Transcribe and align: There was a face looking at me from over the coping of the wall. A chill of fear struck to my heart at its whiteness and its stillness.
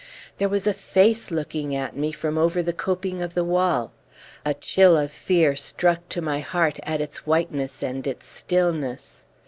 There 0.39 0.49
was 0.49 0.65
a 0.65 0.73
face 0.73 1.29
looking 1.29 1.75
at 1.75 1.95
me 1.95 2.11
from 2.11 2.35
over 2.35 2.63
the 2.63 2.73
coping 2.73 3.21
of 3.21 3.35
the 3.35 3.43
wall. 3.43 3.91
A 4.43 4.55
chill 4.55 4.97
of 4.97 5.11
fear 5.11 5.55
struck 5.55 6.09
to 6.09 6.23
my 6.23 6.39
heart 6.39 6.79
at 6.81 7.01
its 7.01 7.27
whiteness 7.27 7.83
and 7.83 8.07
its 8.07 8.25
stillness. 8.25 9.27